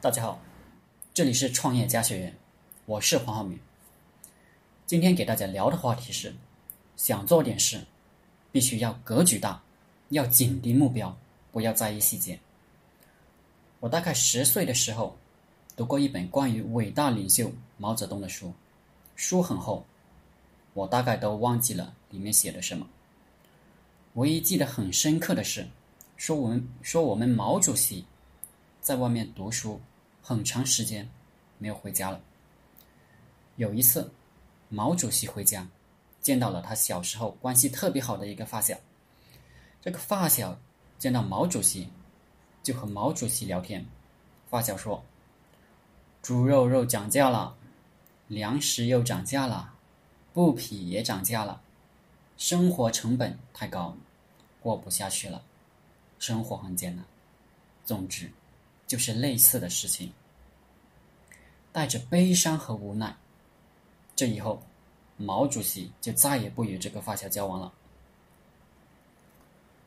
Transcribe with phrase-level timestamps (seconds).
[0.00, 0.40] 大家好，
[1.12, 2.32] 这里是创业家学院，
[2.86, 3.58] 我是黄浩明。
[4.86, 6.32] 今天给大家聊的话题是：
[6.96, 7.84] 想做点事，
[8.52, 9.60] 必须要格局大，
[10.10, 11.18] 要紧盯目标，
[11.50, 12.38] 不要在意细节。
[13.80, 15.18] 我大概十岁的时候，
[15.74, 18.54] 读过一本关于伟大领袖毛泽东的书，
[19.16, 19.84] 书很厚，
[20.74, 22.86] 我大概都忘记了里面写的什么。
[24.14, 25.66] 唯一记得很深刻的是，
[26.16, 28.04] 说我们说我们毛主席
[28.80, 29.80] 在外面读书
[30.28, 31.08] 很长时间
[31.56, 32.20] 没有回家了。
[33.56, 34.12] 有一次，
[34.68, 35.66] 毛主席回家，
[36.20, 38.76] 见到了他小时候关系特别好的一个发小。
[39.80, 40.60] 这个发小
[40.98, 41.88] 见到毛主席，
[42.62, 43.86] 就和毛主席聊天。
[44.50, 45.02] 发小说
[46.20, 47.56] ：“猪肉肉涨价了，
[48.26, 49.72] 粮食又涨价了，
[50.34, 51.62] 布匹也涨价了，
[52.36, 53.96] 生活成本太高。”
[54.60, 55.42] 过不下去了，
[56.18, 57.02] 生活很艰难。
[57.86, 58.30] 总之，
[58.86, 60.12] 就是类似的事情，
[61.78, 63.16] 带着悲伤和无奈。
[64.16, 64.60] 这以后，
[65.16, 67.72] 毛主席就再也不与这个发小交往了。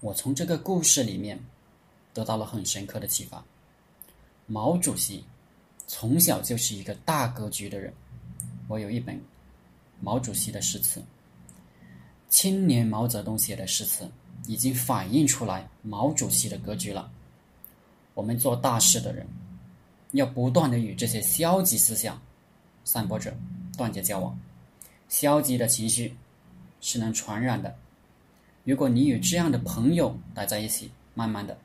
[0.00, 1.38] 我从这个故事里面
[2.12, 3.44] 得到了很深刻的启发。
[4.46, 5.24] 毛主席
[5.86, 7.94] 从小就是一个大格局的人。
[8.66, 9.22] 我有一本
[10.00, 11.00] 毛主席的诗词，
[12.28, 14.10] 青年毛泽东写的诗词。
[14.48, 17.08] 已经反映出来毛主席的格局了。
[18.12, 19.24] 我们做大事的人，
[20.12, 22.20] 要不断的与这些消极思想
[22.84, 23.34] 散播者
[23.76, 24.38] 断绝交往。
[25.08, 26.14] 消极的情绪
[26.80, 27.74] 是能传染的。
[28.64, 31.56] 如果你与这样的朋友待在一起，慢慢的，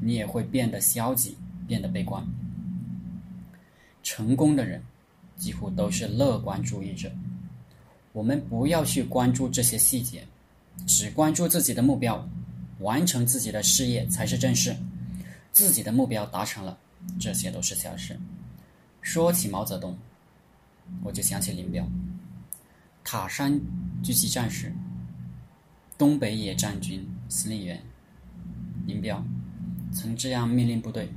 [0.00, 2.24] 你也会变得消极，变得悲观。
[4.02, 4.82] 成功的人
[5.36, 7.10] 几乎都是乐观主义者。
[8.12, 10.24] 我们不要去关注这些细节。
[10.86, 12.26] 只关注自己的目标，
[12.78, 14.74] 完成自己的事业才是正事。
[15.52, 16.78] 自己的目标达成了，
[17.18, 18.18] 这些都是小事。
[19.00, 19.96] 说起毛泽东，
[21.02, 21.86] 我就想起林彪，
[23.02, 23.60] 塔山
[24.02, 24.72] 狙击战时，
[25.96, 27.82] 东北野战军司令员
[28.86, 29.24] 林彪
[29.92, 31.12] 曾这样命令部队：“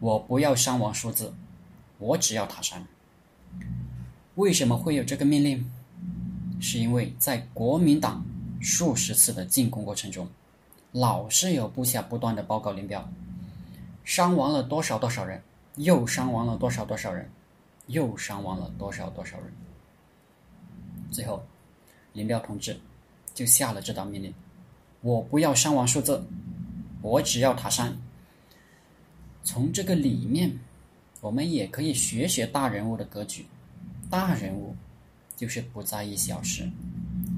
[0.00, 1.32] 我不要伤亡数字，
[1.98, 2.86] 我只要塔山。”
[4.36, 5.70] 为什么会有这个命令？
[6.60, 8.24] 是因为在国民党。
[8.64, 10.28] 数十次的进攻过程中，
[10.92, 13.12] 老是有部下不断的报告林彪，
[14.04, 15.42] 伤亡了多少多少人，
[15.76, 17.30] 又伤亡了多少多少人，
[17.86, 19.46] 又伤亡了多少多少人。
[21.10, 21.44] 最后，
[22.12, 22.78] 林彪同志
[23.34, 24.34] 就下了这道命令：
[25.00, 26.24] 我不要伤亡数字，
[27.00, 27.96] 我只要塔山。
[29.44, 30.58] 从这个里面，
[31.20, 33.46] 我们也可以学学大人物的格局。
[34.10, 34.76] 大人物
[35.36, 36.70] 就是不在意小事。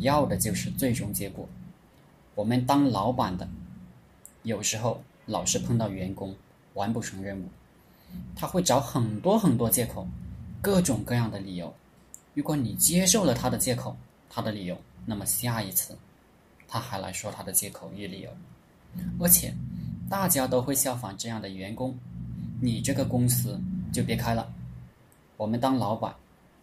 [0.01, 1.49] 要的就是最终结果。
[2.35, 3.49] 我们当老板的，
[4.43, 6.35] 有时候老是碰到员工
[6.75, 7.49] 完不成任务，
[8.37, 10.07] 他会找很多很多借口，
[10.61, 11.75] 各种各样的理由。
[12.35, 13.97] 如果你接受了他的借口、
[14.29, 14.77] 他的理由，
[15.07, 15.97] 那么下一次
[16.69, 18.31] 他还来说他的借口与理由，
[19.19, 19.55] 而且
[20.09, 21.97] 大家都会效仿这样的员工，
[22.61, 23.61] 你这个公司
[23.93, 24.53] 就别开了。
[25.37, 26.15] 我们当老板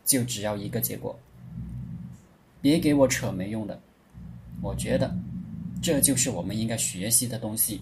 [0.06, 1.18] 就只要一个结果。
[2.62, 3.82] 别给我扯没用的，
[4.62, 5.16] 我觉得
[5.82, 7.82] 这就是我们应该学习的东西。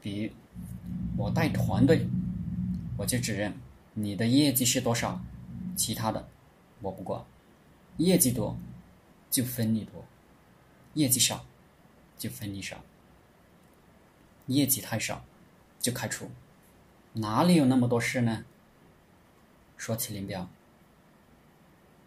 [0.00, 0.30] 比如
[1.20, 2.08] 我带团队，
[2.96, 3.52] 我就只认
[3.92, 5.20] 你的业绩是多少，
[5.76, 6.26] 其他的
[6.80, 7.22] 我不管。
[7.98, 8.56] 业绩多
[9.30, 10.02] 就分你多，
[10.94, 11.44] 业绩少
[12.16, 12.82] 就分你少。
[14.46, 15.22] 业绩太少
[15.78, 16.30] 就开除，
[17.12, 18.46] 哪里有那么多事呢？
[19.76, 20.48] 说起林彪，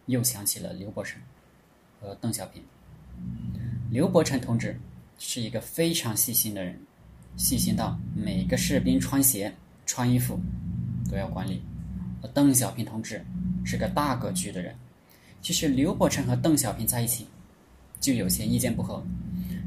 [0.06, 1.22] 又想起了刘伯承。
[2.00, 2.64] 和邓小平，
[3.90, 4.78] 刘伯承同志
[5.18, 6.84] 是一个非常细心的人，
[7.36, 9.52] 细心到每个士兵穿鞋、
[9.86, 10.38] 穿衣服
[11.10, 11.62] 都要管理。
[12.22, 13.24] 而邓小平同志
[13.64, 14.74] 是个大格局的人。
[15.42, 17.26] 其实刘伯承和邓小平在一起
[18.00, 19.02] 就有些意见不合，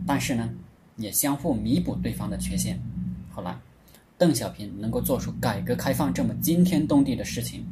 [0.08, 0.50] 但是呢，
[0.96, 2.80] 也相互弥补对方的缺陷。
[3.30, 3.56] 后来，
[4.18, 7.64] 邓小平能够做出改革开放这么惊天动地的事情，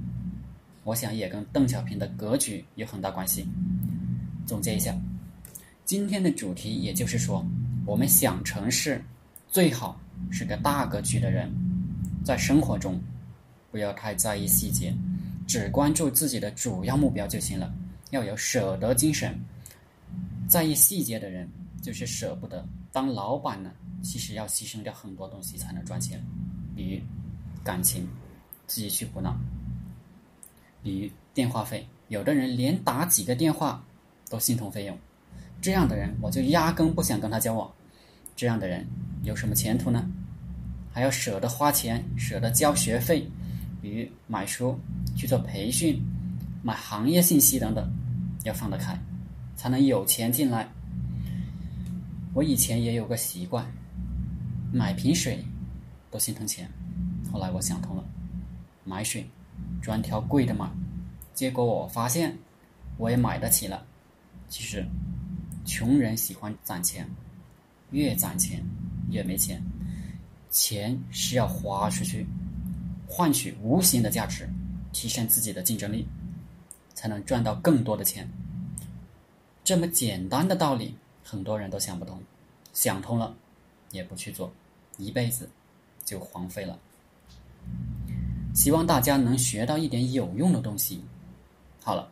[0.84, 3.48] 我想也跟邓小平的格局有很大关系。
[4.46, 4.96] 总结一下，
[5.84, 7.44] 今天的主题，也就是说，
[7.88, 9.04] 我们想成事，
[9.56, 9.98] 最好
[10.30, 11.50] 是个大格局的人，
[12.26, 13.00] 在生活中
[13.72, 14.94] 不要太在意细节，
[15.48, 17.74] 只关注自己的主要目标就行了。
[18.10, 19.34] 要有舍得精神，
[20.46, 21.48] 在意细节的人
[21.82, 22.68] 就是舍不得。
[22.92, 23.72] 当老板呢，
[24.04, 26.22] 其实要牺牲掉很多东西才能赚钱，
[26.76, 27.02] 比如
[27.64, 28.06] 感情，
[28.68, 29.32] 自己去补脑；
[30.84, 33.82] 比如电话费，有的人连打几个电话。
[34.30, 34.98] 都心疼费用，
[35.62, 37.72] 这样的人我就压根不想跟他交往。
[38.36, 38.86] 这样的人
[39.24, 40.06] 有什么前途呢？
[40.92, 43.30] 还要舍得花钱，舍得交学费，
[43.82, 44.80] 比如买书、
[45.16, 46.02] 去做培训、
[46.64, 47.90] 买行业信息等等，
[48.44, 48.98] 要放得开，
[49.56, 50.70] 才能有钱进来。
[52.34, 53.66] 我以前也有个习惯，
[54.72, 55.44] 买瓶水
[56.12, 56.70] 都心疼钱，
[57.32, 58.04] 后来我想通了，
[58.84, 59.26] 买水
[59.82, 60.70] 专挑贵的买，
[61.34, 62.38] 结果我发现
[62.98, 63.86] 我也买得起了。
[64.48, 64.86] 其实，
[65.66, 67.06] 穷人喜欢攒钱，
[67.96, 68.62] 越攒钱
[69.10, 69.64] 越没钱。
[70.50, 72.28] 钱是要花出去，
[73.08, 74.50] 换取无形的价值，
[74.92, 76.06] 提升自己的竞争力，
[76.94, 78.30] 才能赚到更多的钱。
[79.64, 80.94] 这么简单的道理，
[81.24, 82.22] 很多人都想不通，
[82.74, 83.34] 想通了
[83.92, 84.52] 也不去做，
[84.98, 85.50] 一辈子
[86.04, 86.78] 就荒废了。
[88.54, 91.02] 希望大家能学到一点有用的东西。
[91.82, 92.12] 好了，